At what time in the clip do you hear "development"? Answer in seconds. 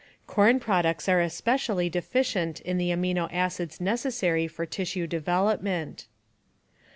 5.05-6.07